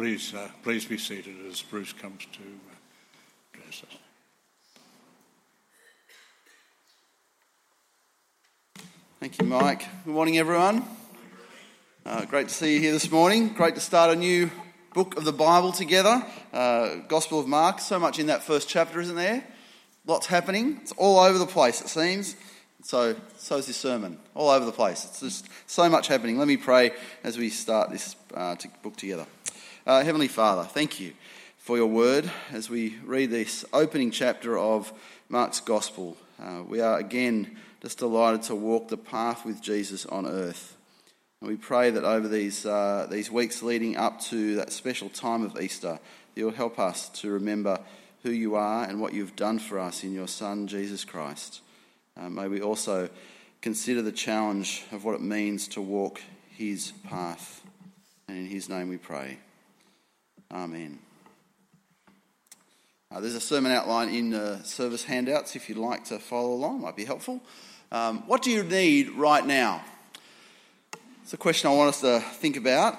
[0.00, 3.98] Please, uh, please be seated as Bruce comes to uh, address us.
[9.20, 9.84] Thank you, Mike.
[10.06, 10.84] Good morning, everyone.
[12.06, 13.50] Uh, great to see you here this morning.
[13.50, 14.50] Great to start a new
[14.94, 16.24] book of the Bible together,
[16.54, 17.78] uh, Gospel of Mark.
[17.78, 19.44] So much in that first chapter, isn't there?
[20.06, 20.78] Lots happening.
[20.80, 22.36] It's all over the place, it seems.
[22.82, 24.18] So, so is this sermon.
[24.34, 25.04] All over the place.
[25.04, 26.38] It's just so much happening.
[26.38, 26.92] Let me pray
[27.22, 29.26] as we start this uh, book together.
[29.90, 31.14] Uh, Heavenly Father, thank you
[31.58, 34.92] for your word as we read this opening chapter of
[35.28, 36.16] Mark's Gospel.
[36.40, 40.76] Uh, we are again just delighted to walk the path with Jesus on earth.
[41.40, 45.42] And we pray that over these, uh, these weeks leading up to that special time
[45.42, 45.98] of Easter,
[46.36, 47.80] you'll help us to remember
[48.22, 51.62] who you are and what you've done for us in your Son, Jesus Christ.
[52.16, 53.08] Uh, may we also
[53.60, 57.62] consider the challenge of what it means to walk his path.
[58.28, 59.38] And in his name we pray.
[60.52, 60.98] Amen.
[63.12, 66.80] Uh, there's a sermon outline in the service handouts if you'd like to follow along,
[66.80, 67.40] might be helpful.
[67.92, 69.84] Um, what do you need right now?
[71.22, 72.96] It's a question I want us to think about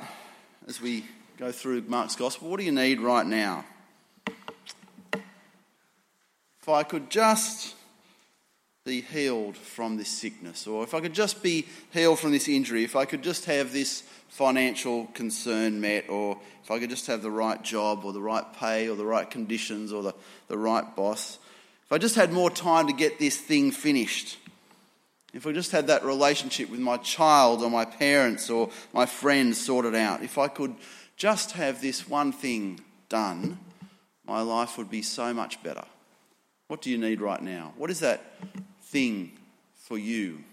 [0.67, 1.05] as we
[1.37, 2.49] go through Mark's Gospel.
[2.49, 3.65] What do you need right now?
[5.13, 7.75] If I could just
[8.83, 12.83] be healed from this sickness, or if I could just be healed from this injury,
[12.83, 17.21] if I could just have this financial concern met, or if I could just have
[17.21, 20.15] the right job, or the right pay, or the right conditions, or the,
[20.47, 21.37] the right boss,
[21.85, 24.39] if I just had more time to get this thing finished,
[25.31, 29.63] if I just had that relationship with my child or my parents or my friends
[29.63, 30.73] sorted out, if I could
[31.17, 33.59] just have this one thing done,
[34.25, 35.85] my life would be so much better.
[36.67, 37.73] What do you need right now?
[37.77, 38.21] What is that
[38.91, 39.31] thing
[39.73, 40.43] for you?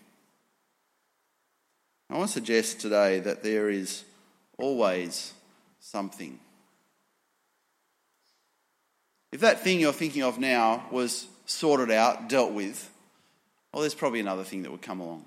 [2.09, 4.05] I want to suggest today that there is
[4.59, 5.35] always
[5.81, 6.39] something.
[9.31, 12.91] If that thing you're thinking of now was sorted out, dealt with,
[13.73, 15.25] well, there's probably another thing that would come along.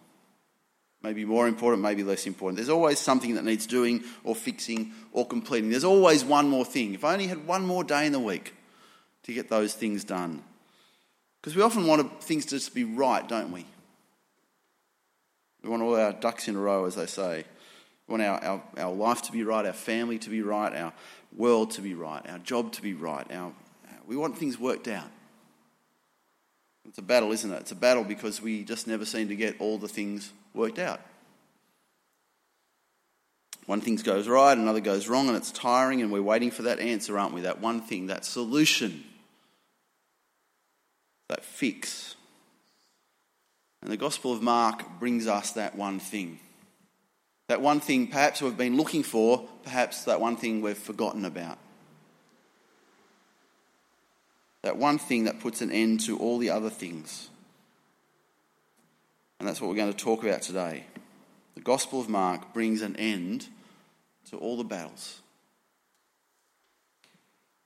[1.04, 2.58] Maybe more important, maybe less important.
[2.58, 5.70] There's always something that needs doing or fixing or completing.
[5.70, 6.94] There's always one more thing.
[6.94, 8.54] If I only had one more day in the week
[9.24, 10.44] to get those things done.
[11.42, 13.66] Because we often want things to just be right, don't we?
[15.64, 17.46] We want all our ducks in a row, as they say.
[18.08, 20.94] We want our, our, our life to be right, our family to be right, our
[21.36, 23.30] world to be right, our job to be right.
[23.32, 23.54] Our,
[24.06, 25.10] we want things worked out.
[26.88, 27.62] It's a battle, isn't it?
[27.62, 31.00] It's a battle because we just never seem to get all the things worked out.
[33.68, 36.80] One thing goes right, another goes wrong, and it's tiring, and we're waiting for that
[36.80, 37.42] answer, aren't we?
[37.42, 39.04] That one thing, that solution,
[41.32, 42.16] that fix.
[43.82, 46.40] And the Gospel of Mark brings us that one thing.
[47.48, 51.58] That one thing perhaps we've been looking for, perhaps that one thing we've forgotten about
[54.62, 57.30] that one thing that puts an end to all the other things.
[59.40, 60.86] And that's what we're going to talk about today.
[61.56, 63.48] The Gospel of Mark brings an end
[64.30, 65.22] to all the battles.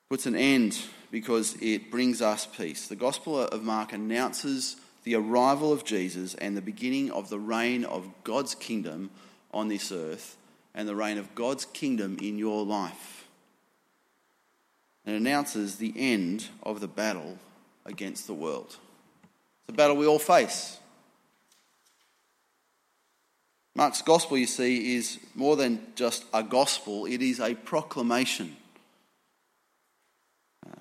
[0.09, 0.78] Puts an end
[1.11, 2.88] because it brings us peace.
[2.88, 7.85] The Gospel of Mark announces the arrival of Jesus and the beginning of the reign
[7.85, 9.11] of God's kingdom
[9.53, 10.38] on this earth
[10.73, 13.25] and the reign of God's kingdom in your life
[15.05, 17.37] It announces the end of the battle
[17.85, 18.77] against the world.
[19.61, 20.79] It's a battle we all face.
[23.75, 28.55] Mark's gospel, you see, is more than just a gospel, it is a proclamation.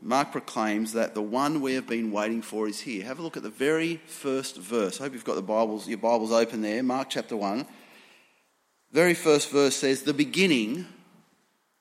[0.03, 3.05] Mark proclaims that the one we have been waiting for is here.
[3.05, 5.01] Have a look at the very first verse.
[5.01, 6.83] I hope you've got the Bibles, your Bibles open there.
[6.83, 7.67] Mark chapter 1.
[8.93, 10.87] Very first verse says, The beginning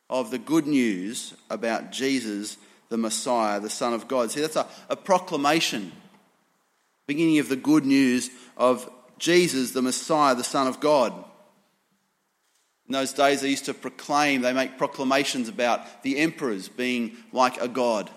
[0.09, 2.57] of the good news about Jesus,
[2.89, 4.31] the Messiah, the Son of God.
[4.31, 5.91] See, that's a, a proclamation,
[7.07, 11.13] beginning of the good news of Jesus, the Messiah, the Son of God.
[12.87, 17.61] In those days, they used to proclaim, they make proclamations about the emperors being like
[17.61, 18.09] a god.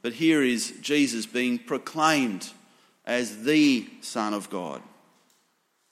[0.00, 2.50] But here is Jesus being proclaimed
[3.04, 4.80] as the Son of God.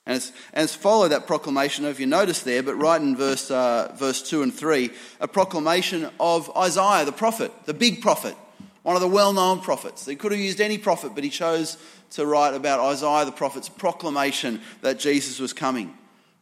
[0.05, 3.51] And it's, and it's followed that proclamation, if you notice there, but right in verse,
[3.51, 4.89] uh, verse 2 and 3,
[5.19, 8.35] a proclamation of Isaiah, the prophet, the big prophet,
[8.83, 10.05] one of the well known prophets.
[10.05, 11.77] He could have used any prophet, but he chose
[12.11, 15.95] to write about Isaiah the prophet's proclamation that Jesus was coming.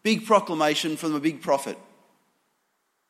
[0.04, 1.78] Big proclamation from a big prophet.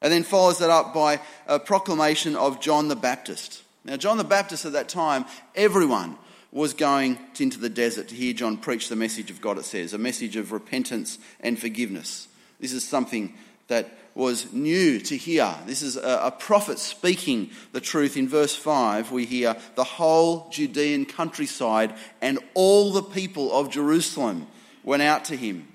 [0.01, 3.63] And then follows that up by a proclamation of John the Baptist.
[3.83, 5.25] Now, John the Baptist at that time,
[5.56, 6.18] everyone
[6.51, 9.94] was going into the desert to hear John preach the message of God, it says,
[9.94, 12.27] a message of repentance and forgiveness.
[12.59, 13.33] This is something
[13.68, 15.53] that was new to hear.
[15.65, 18.18] This is a, prophet speaking the truth.
[18.18, 24.47] In verse 5, we hear the whole Judean countryside and all the people of Jerusalem
[24.83, 25.68] went out to him.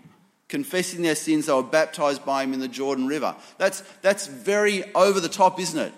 [0.55, 3.35] Confessing their sins, they were baptized by him in the Jordan River.
[3.59, 5.93] That's, that's very over the top, isn't it?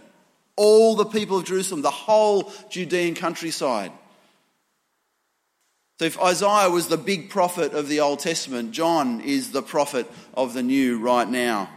[0.56, 3.92] All the people of Jerusalem, the whole Judean countryside.
[5.98, 10.10] So, if Isaiah was the big prophet of the Old Testament, John is the prophet
[10.32, 11.68] of the New right now.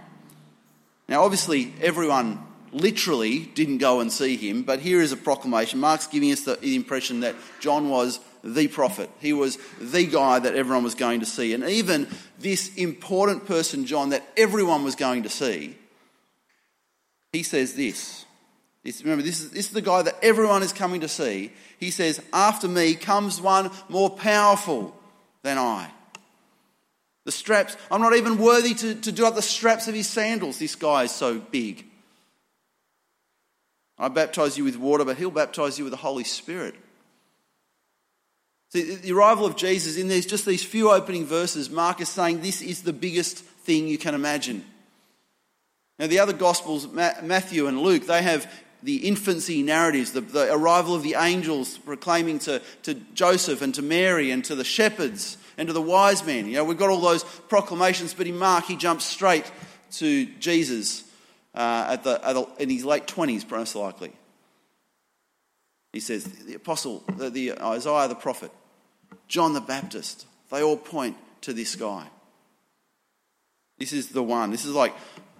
[1.10, 2.40] Now, obviously, everyone
[2.72, 5.82] literally didn't go and see him, but here is a proclamation.
[5.82, 9.10] Mark's giving us the impression that John was the prophet.
[9.20, 11.54] He was the guy that everyone was going to see.
[11.54, 12.08] And even
[12.40, 15.78] this important person, John, that everyone was going to see,
[17.32, 18.26] he says this.
[18.84, 21.52] this remember, this is, this is the guy that everyone is coming to see.
[21.80, 24.96] He says, After me comes one more powerful
[25.44, 25.92] than I.
[27.26, 30.58] The straps, I'm not even worthy to, to do up the straps of his sandals.
[30.58, 31.86] This guy is so big.
[34.00, 36.74] I baptize you with water, but he'll baptize you with the Holy Spirit.
[38.70, 42.42] See, the arrival of Jesus in these just these few opening verses, Mark is saying
[42.42, 44.64] this is the biggest thing you can imagine.
[45.98, 48.50] Now, the other Gospels, Matthew and Luke, they have
[48.82, 53.82] the infancy narratives, the, the arrival of the angels proclaiming to, to Joseph and to
[53.82, 56.48] Mary and to the shepherds and to the wise men.
[56.48, 59.52] You know, we've got all those proclamations, but in Mark, he jumps straight
[59.94, 61.04] to Jesus
[61.54, 64.14] uh, at the, at the, in his late 20s, most likely.
[65.94, 68.52] He says, the apostle, the, the uh, Isaiah the prophet,
[69.28, 72.08] John the Baptist, they all point to this guy.
[73.78, 74.52] This is the one.
[74.52, 74.94] This is like,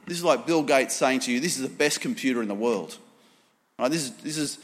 [0.06, 2.56] this is like Bill Gates saying to you, this is the best computer in the
[2.56, 2.98] world.
[3.78, 3.92] Right?
[3.92, 4.60] This, is, this is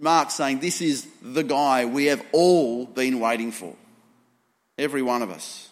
[0.00, 3.74] Mark saying, this is the guy we have all been waiting for.
[4.78, 5.70] Every one of us.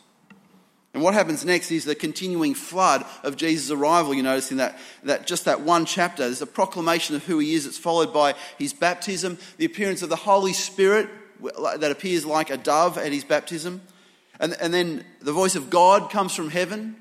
[0.95, 4.15] And what happens next is the continuing flood of Jesus' arrival.
[4.15, 7.55] You notice in that, that just that one chapter, there's a proclamation of who he
[7.55, 7.67] is.
[7.67, 11.09] It's followed by his baptism, the appearance of the Holy Spirit
[11.41, 13.83] that appears like a dove at his baptism.
[14.39, 16.95] And, and then the voice of God comes from heaven.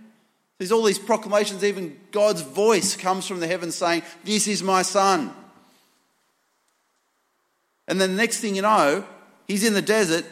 [0.57, 4.81] There's all these proclamations, even God's voice comes from the heavens saying, This is my
[4.81, 5.31] son.
[7.87, 9.05] And then the next thing you know,
[9.47, 10.25] he's in the desert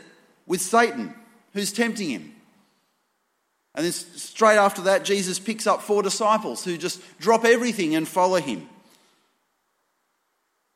[0.48, 1.14] with Satan,
[1.54, 2.34] who's tempting him.
[3.74, 8.08] And then straight after that, Jesus picks up four disciples who just drop everything and
[8.08, 8.68] follow him.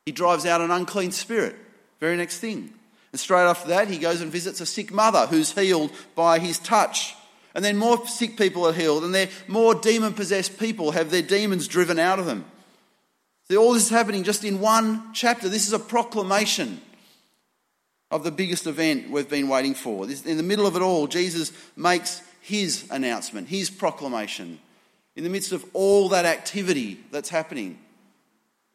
[0.06, 1.56] He drives out an unclean spirit.
[2.00, 2.74] Very next thing.
[3.12, 6.60] And straight after that, he goes and visits a sick mother who's healed by his
[6.60, 7.16] touch.
[7.54, 11.22] And then more sick people are healed, and then more demon possessed people have their
[11.22, 12.44] demons driven out of them.
[13.48, 15.48] See, all this is happening just in one chapter.
[15.48, 16.82] This is a proclamation
[18.12, 20.06] of the biggest event we've been waiting for.
[20.06, 24.60] In the middle of it all, Jesus makes his announcement, his proclamation,
[25.16, 27.80] in the midst of all that activity that's happening.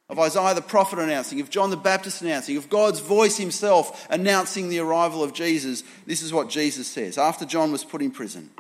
[0.09, 4.71] Of Isaiah the prophet announcing, of John the Baptist announcing, of God's voice himself announcing
[4.71, 7.17] the arrival of Jesus, this is what Jesus says.
[7.17, 8.51] After John was put in prison,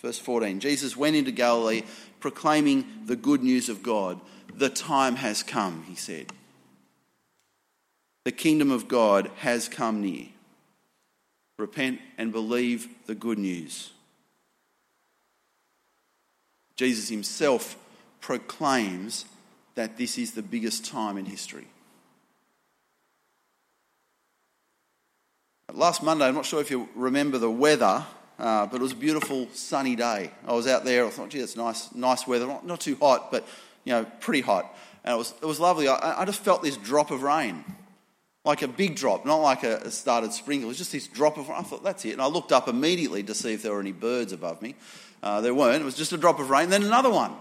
[0.00, 1.82] verse 14, Jesus went into Galilee
[2.20, 4.20] proclaiming the good news of God.
[4.54, 6.32] The time has come, he said.
[8.24, 10.26] The kingdom of God has come near.
[11.58, 13.90] Repent and believe the good news.
[16.80, 17.76] Jesus himself
[18.22, 19.26] proclaims
[19.74, 21.66] that this is the biggest time in history.
[25.74, 28.06] Last Monday, I'm not sure if you remember the weather,
[28.38, 30.30] uh, but it was a beautiful sunny day.
[30.46, 31.04] I was out there.
[31.04, 32.46] I thought, gee, that's nice, nice weather.
[32.46, 33.46] Not, not too hot, but
[33.84, 34.74] you know, pretty hot.
[35.04, 35.86] And it was, it was lovely.
[35.86, 37.62] I, I just felt this drop of rain,
[38.46, 40.64] like a big drop, not like a, a started sprinkle.
[40.64, 41.50] It was just this drop of.
[41.50, 41.58] Rain.
[41.58, 42.14] I thought that's it.
[42.14, 44.76] And I looked up immediately to see if there were any birds above me.
[45.22, 45.82] Uh, there weren't.
[45.82, 46.64] It was just a drop of rain.
[46.64, 47.32] and Then another one.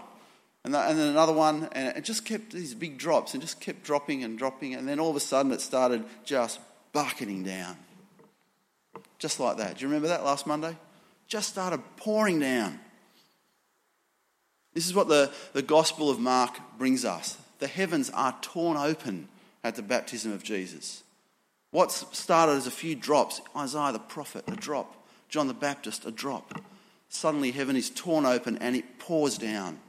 [0.65, 1.69] And, that, and then another one.
[1.71, 4.75] And it just kept these big drops and just kept dropping and dropping.
[4.75, 6.59] And then all of a sudden it started just
[6.91, 7.77] bucketing down.
[9.17, 9.77] Just like that.
[9.77, 10.75] Do you remember that last Monday?
[11.27, 12.79] Just started pouring down.
[14.73, 17.37] This is what the, the Gospel of Mark brings us.
[17.59, 19.27] The heavens are torn open
[19.63, 21.03] at the baptism of Jesus.
[21.71, 24.95] What started as a few drops, Isaiah the prophet, a drop,
[25.27, 26.61] John the Baptist, a drop
[27.09, 29.79] suddenly heaven is torn open and it pours down.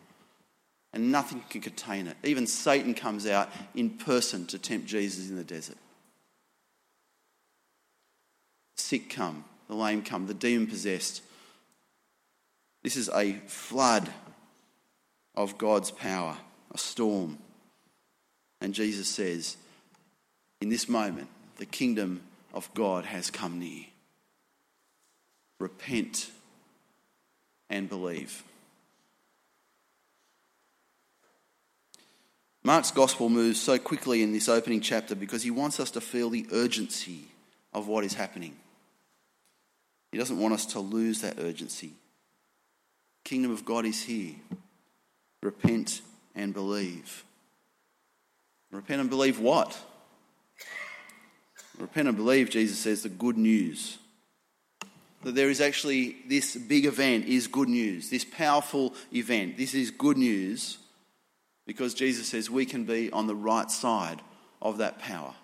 [0.92, 2.16] And nothing can contain it.
[2.24, 5.76] Even Satan comes out in person to tempt Jesus in the desert.
[8.76, 11.22] Sick come, the lame come, the demon possessed.
[12.82, 14.08] This is a flood
[15.36, 16.36] of God's power,
[16.74, 17.38] a storm.
[18.60, 19.56] And Jesus says,
[20.60, 22.22] in this moment, the kingdom
[22.52, 23.84] of God has come near.
[25.60, 26.30] Repent
[27.70, 28.42] and believe.
[32.62, 36.28] Mark's gospel moves so quickly in this opening chapter because he wants us to feel
[36.28, 37.28] the urgency
[37.72, 38.54] of what is happening.
[40.12, 41.94] He doesn't want us to lose that urgency.
[43.24, 44.34] Kingdom of God is here.
[45.42, 46.02] Repent
[46.34, 47.24] and believe.
[48.70, 49.78] Repent and believe what?
[51.78, 53.98] Repent and believe, Jesus says, the good news.
[55.22, 58.08] That there is actually this big event is good news.
[58.10, 59.56] This powerful event.
[59.56, 60.78] This is good news
[61.66, 64.22] because Jesus says we can be on the right side
[64.62, 65.34] of that power.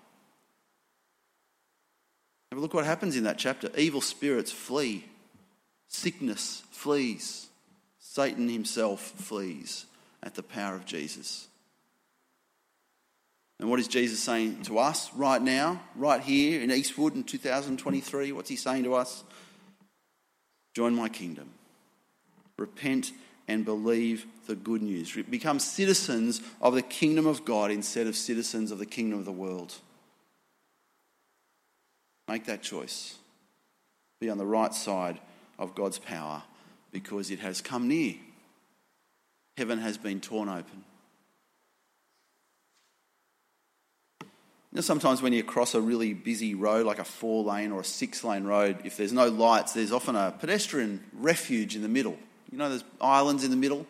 [2.50, 3.70] Have look what happens in that chapter.
[3.76, 5.04] Evil spirits flee,
[5.88, 7.48] sickness flees,
[7.98, 9.84] Satan himself flees
[10.22, 11.48] at the power of Jesus.
[13.58, 18.32] And what is Jesus saying to us right now, right here in Eastwood in 2023?
[18.32, 19.22] What's he saying to us?
[20.76, 21.48] Join my kingdom.
[22.58, 23.12] Repent
[23.48, 25.10] and believe the good news.
[25.30, 29.32] Become citizens of the kingdom of God instead of citizens of the kingdom of the
[29.32, 29.72] world.
[32.28, 33.16] Make that choice.
[34.20, 35.18] Be on the right side
[35.58, 36.42] of God's power
[36.92, 38.16] because it has come near.
[39.56, 40.84] Heaven has been torn open.
[44.76, 47.84] Know, sometimes when you cross a really busy road, like a four lane or a
[47.84, 52.18] six lane road, if there's no lights, there's often a pedestrian refuge in the middle.
[52.52, 53.86] You know, there's islands in the middle.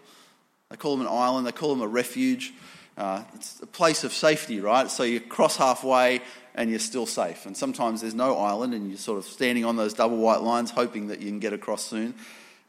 [0.71, 2.55] They call them an island, they call them a refuge.
[2.97, 4.89] Uh, it's a place of safety, right?
[4.89, 6.21] So you cross halfway
[6.55, 7.47] and you're still safe.
[7.47, 10.71] And sometimes there's no island and you're sort of standing on those double white lines
[10.71, 12.15] hoping that you can get across soon.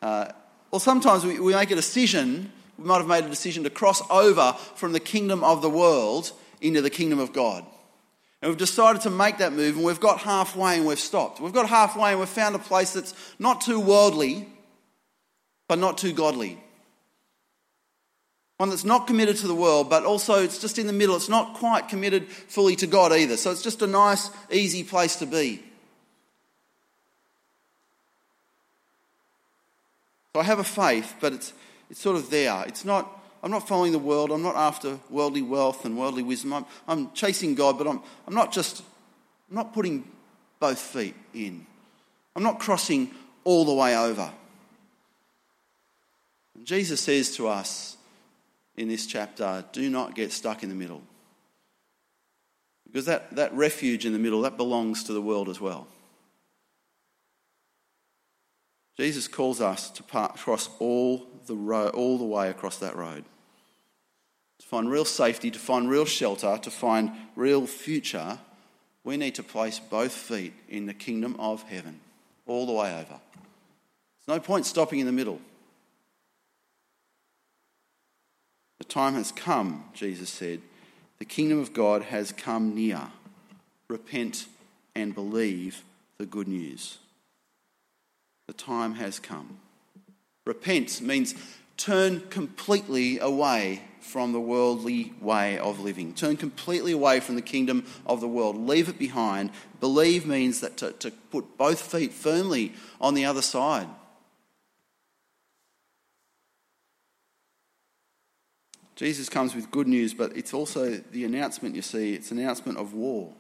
[0.02, 0.32] Uh,
[0.72, 4.02] or sometimes we, we make a decision, we might have made a decision to cross
[4.10, 6.32] over from the kingdom of the world
[6.62, 7.64] into the kingdom of God.
[8.42, 11.40] And we've decided to make that move and we've got halfway and we've stopped.
[11.40, 14.48] We've got halfway and we've found a place that's not too worldly,
[15.68, 16.60] but not too godly.
[18.58, 21.16] One that's not committed to the world, but also it's just in the middle.
[21.16, 23.38] It's not quite committed fully to God either.
[23.38, 25.64] So it's just a nice, easy place to be.
[30.34, 31.54] So I have a faith, but it's,
[31.90, 32.64] it's sort of there.
[32.68, 34.32] It's not, I'm not following the world.
[34.32, 36.54] I'm not after worldly wealth and worldly wisdom.
[36.54, 38.84] I'm, I'm chasing God, but I'm, I'm not just,
[39.50, 40.10] I'm not putting
[40.60, 41.66] both feet in.
[42.36, 43.12] I'm not crossing
[43.44, 44.32] all the way over.
[46.56, 47.98] And Jesus says to us
[48.76, 51.02] in this chapter do not get stuck in the middle.
[52.86, 55.88] Because that, that refuge in the middle, that belongs to the world as well.
[58.98, 63.24] Jesus calls us to cross all the, road, all the way across that road.
[64.60, 68.40] To find real safety, to find real shelter, to find real future,
[69.04, 72.00] we need to place both feet in the kingdom of heaven,
[72.48, 73.20] all the way over.
[74.26, 75.40] There's no point stopping in the middle.
[78.80, 80.62] The time has come, Jesus said.
[81.20, 83.02] The kingdom of God has come near.
[83.90, 84.48] Repent
[84.96, 85.84] and believe
[86.18, 86.98] the good news.
[88.48, 89.60] The time has come.
[90.46, 91.36] Repent means
[91.76, 96.14] turn completely away from the worldly way of living.
[96.14, 98.56] Turn completely away from the kingdom of the world.
[98.56, 99.52] Leave it behind.
[99.82, 103.88] Believe means that to, to put both feet firmly on the other side.
[108.96, 112.80] Jesus comes with good news, but it's also the announcement, you see, it's an announcement
[112.80, 113.34] of war.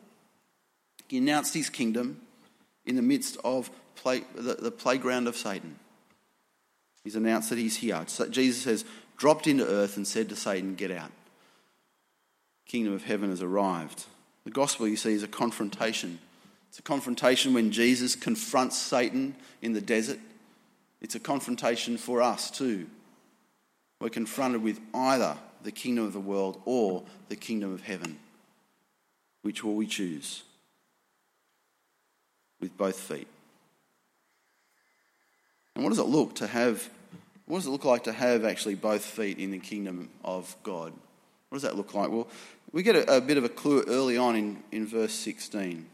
[1.08, 2.22] He announced his kingdom
[2.88, 5.77] in the midst of play, the, the playground of Satan.
[7.03, 8.03] He's announced that he's here.
[8.08, 8.86] So Jesus has
[9.17, 11.12] dropped into earth and said to Satan, Get out.
[12.65, 14.06] Kingdom of heaven has arrived.
[14.44, 16.20] The gospel, you see, is a confrontation.
[16.70, 20.20] It's a confrontation when Jesus confronts Satan in the desert.
[21.01, 22.88] It's a confrontation for us too.
[24.00, 28.20] We're confronted with either the kingdom of the world or the kingdom of heaven.
[29.41, 30.44] Which will we choose?
[32.60, 33.28] With both feet.
[35.76, 36.90] And what does it look to have?
[37.46, 40.92] What does it look like to have actually both feet in the kingdom of God?
[41.50, 42.10] What does that look like?
[42.10, 42.28] Well,
[42.72, 45.86] we get a, a bit of a clue early on in, in verse 16.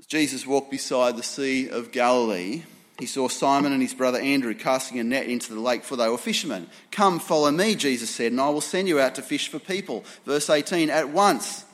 [0.00, 2.62] As Jesus walked beside the Sea of Galilee,
[2.98, 6.08] he saw Simon and his brother Andrew casting a net into the lake, for they
[6.08, 6.68] were fishermen.
[6.90, 10.04] Come, follow me, Jesus said, and I will send you out to fish for people.
[10.24, 11.64] Verse 18 At once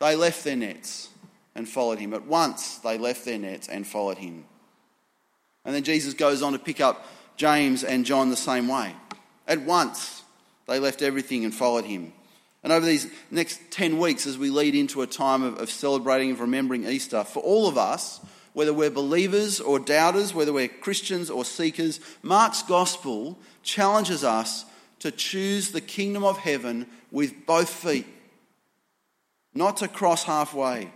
[0.00, 1.08] they left their nets
[1.58, 2.14] and followed him.
[2.14, 4.44] At once they left their nets and followed him.
[5.64, 7.04] And then Jesus goes on to pick up
[7.36, 8.94] James and John the same way.
[9.46, 10.22] At once
[10.68, 12.12] they left everything and followed him.
[12.62, 16.30] And over these next 10 weeks, as we lead into a time of, of celebrating
[16.30, 18.20] and remembering Easter, for all of us,
[18.52, 24.64] whether we're believers or doubters, whether we're Christians or seekers, Mark's gospel challenges us
[25.00, 28.06] to choose the kingdom of heaven with both feet,
[29.54, 30.90] not to cross halfway.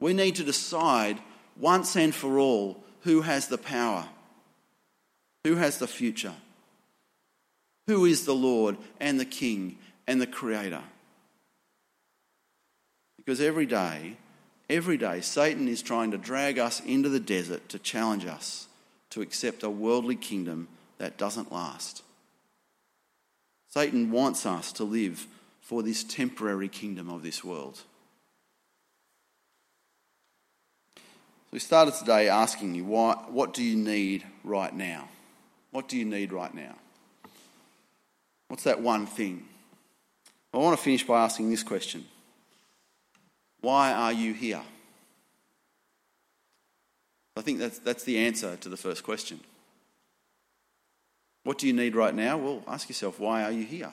[0.00, 1.20] We need to decide
[1.56, 4.06] once and for all who has the power,
[5.44, 6.34] who has the future,
[7.86, 9.76] who is the Lord and the King
[10.06, 10.82] and the Creator.
[13.18, 14.16] Because every day,
[14.68, 18.66] every day, Satan is trying to drag us into the desert to challenge us
[19.10, 22.02] to accept a worldly kingdom that doesn't last.
[23.68, 25.26] Satan wants us to live
[25.60, 27.82] for this temporary kingdom of this world.
[31.50, 35.08] So we started today asking you, why, what do you need right now?
[35.72, 36.76] What do you need right now?
[38.46, 39.48] What's that one thing?
[40.54, 42.04] I want to finish by asking this question
[43.62, 44.62] Why are you here?
[47.36, 49.40] I think that's, that's the answer to the first question.
[51.42, 52.38] What do you need right now?
[52.38, 53.90] Well, ask yourself, why are you here?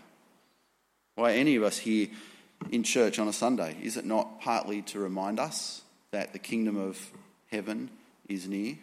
[1.16, 2.10] Why are any of us here
[2.70, 3.78] in church on a Sunday?
[3.82, 7.00] Is it not partly to remind us that the kingdom of
[7.52, 7.90] heaven
[8.28, 8.78] is near?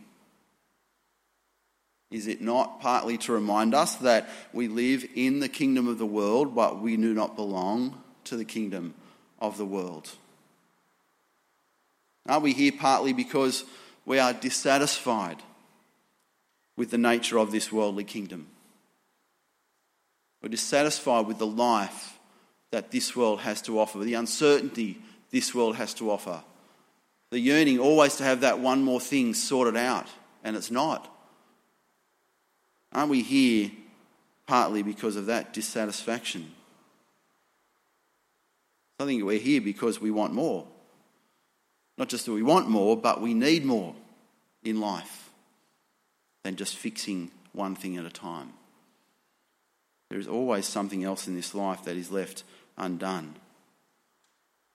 [2.11, 6.07] Is it not partly to remind us that we live in the kingdom of the
[6.07, 8.95] world, but we do not belong to the kingdom
[9.41, 10.11] of the world?
[12.27, 13.65] Are we here partly because
[14.07, 15.43] we are dissatisfied
[16.77, 18.47] with the nature of this worldly kingdom?
[20.43, 22.19] We're dissatisfied with the life
[22.71, 24.99] that this world has to offer, the uncertainty
[25.31, 26.43] this world has to offer,
[27.35, 30.07] the yearning always to have that one more thing sorted out,
[30.45, 31.13] and it's not.
[32.93, 33.73] Aren't we here
[34.47, 36.53] partly because of that dissatisfaction?
[39.01, 40.65] I think we're here because we want more.
[41.99, 43.97] Not just that we want more, but we need more
[44.63, 45.31] in life
[46.45, 48.53] than just fixing one thing at a time.
[50.09, 52.45] There is always something else in this life that is left
[52.79, 53.35] undone.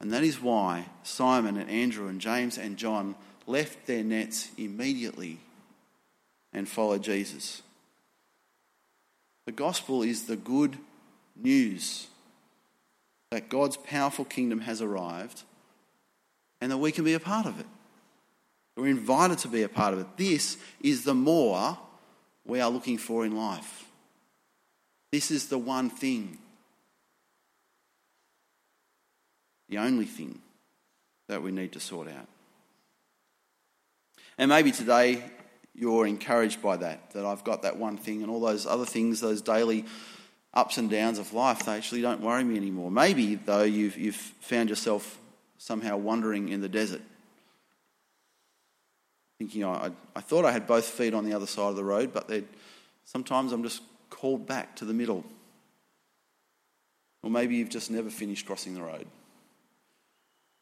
[0.01, 5.39] And that is why Simon and Andrew and James and John left their nets immediately
[6.53, 7.61] and followed Jesus.
[9.45, 10.77] The gospel is the good
[11.35, 12.07] news
[13.31, 15.43] that God's powerful kingdom has arrived
[16.61, 17.65] and that we can be a part of it.
[18.75, 20.07] We're invited to be a part of it.
[20.17, 21.77] This is the more
[22.45, 23.85] we are looking for in life.
[25.11, 26.37] This is the one thing,
[29.69, 30.39] the only thing
[31.27, 32.27] that we need to sort out.
[34.37, 35.23] And maybe today
[35.75, 39.21] you're encouraged by that, that I've got that one thing and all those other things,
[39.21, 39.85] those daily
[40.53, 42.89] ups and downs of life, they actually don't worry me anymore.
[42.89, 45.19] Maybe, though, you've, you've found yourself
[45.57, 47.01] somehow wandering in the desert,
[49.37, 51.83] thinking, oh, I, I thought I had both feet on the other side of the
[51.83, 52.31] road, but
[53.05, 55.23] sometimes I'm just called back to the middle.
[57.21, 59.05] Or maybe you've just never finished crossing the road.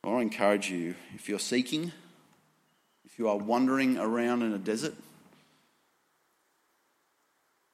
[0.08, 1.92] I want to encourage you if you're seeking,
[3.04, 4.94] if you are wandering around in a desert,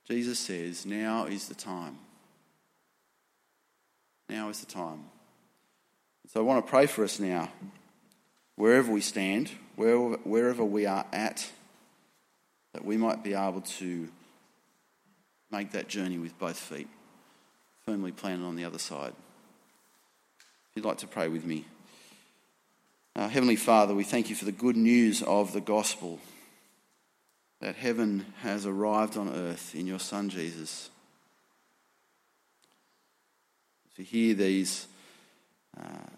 [0.07, 1.99] Jesus says, now is the time.
[4.27, 5.03] Now is the time.
[6.33, 7.49] So I want to pray for us now,
[8.55, 11.47] wherever we stand, wherever, wherever we are at,
[12.73, 14.09] that we might be able to
[15.51, 16.87] make that journey with both feet,
[17.85, 19.13] firmly planted on the other side.
[20.71, 21.65] If you'd like to pray with me.
[23.15, 26.19] Uh, Heavenly Father, we thank you for the good news of the gospel
[27.61, 30.89] that heaven has arrived on earth in your Son Jesus.
[33.97, 34.87] To hear these,
[35.79, 36.09] uh,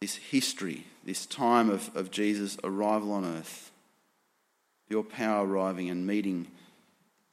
[0.00, 3.70] this history, this time of, of Jesus' arrival on earth,
[4.88, 6.46] your power arriving and meeting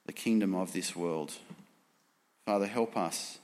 [0.05, 1.31] the kingdom of this world.
[2.45, 3.39] Father, help us.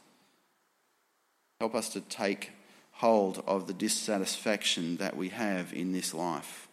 [1.62, 2.52] Help us to take
[2.96, 6.68] hold of the dissatisfaction that we have in this life.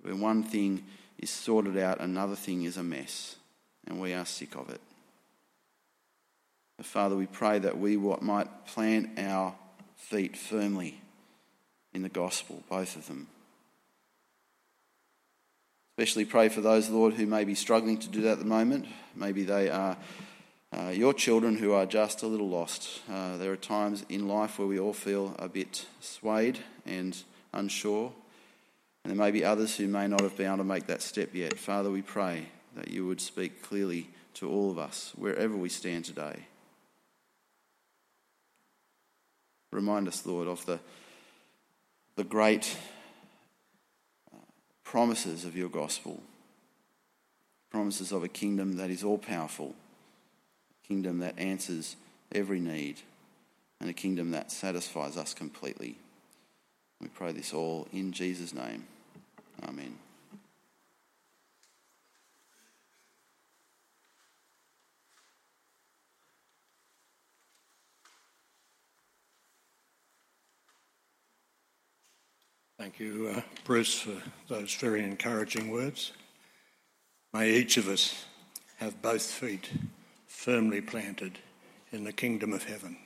[0.00, 0.84] When one thing
[1.18, 3.36] is sorted out, another thing is a mess,
[3.86, 4.80] and we are sick of it.
[6.78, 9.54] But Father, we pray that we might plant our
[9.96, 10.98] feet firmly
[11.92, 13.26] in the gospel, both of them.
[15.98, 18.86] Especially pray for those, Lord, who may be struggling to do that at the moment.
[19.14, 19.98] Maybe they are
[20.72, 23.00] uh, your children who are just a little lost.
[23.10, 28.12] Uh, there are times in life where we all feel a bit swayed and unsure.
[29.04, 31.34] And there may be others who may not have been able to make that step
[31.34, 31.58] yet.
[31.58, 36.04] Father, we pray that you would speak clearly to all of us, wherever we stand
[36.04, 36.46] today.
[39.72, 40.78] Remind us, Lord, of the,
[42.16, 42.76] the great
[44.84, 46.20] promises of your gospel.
[47.70, 49.74] promises of a kingdom that is all powerful,
[50.90, 51.94] kingdom that answers
[52.34, 52.96] every need,
[53.80, 55.96] and a kingdom that satisfies us completely.
[57.00, 58.88] We pray this all in Jesus' name.
[59.62, 59.96] Amen.
[72.80, 76.10] Thank you, uh, Bruce, for those very encouraging words.
[77.32, 78.24] May each of us
[78.78, 79.70] have both feet
[80.40, 81.38] firmly planted
[81.92, 82.96] in the kingdom of heaven.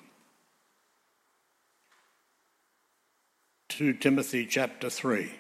[3.71, 5.33] 2 Timothy chapter 3.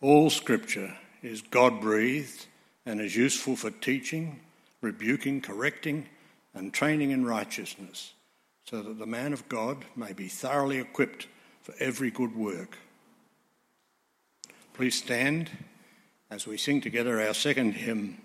[0.00, 2.46] All scripture is God breathed
[2.86, 4.40] and is useful for teaching,
[4.80, 6.06] rebuking, correcting,
[6.54, 8.14] and training in righteousness,
[8.64, 11.26] so that the man of God may be thoroughly equipped
[11.60, 12.78] for every good work.
[14.72, 15.50] Please stand
[16.30, 18.21] as we sing together our second hymn,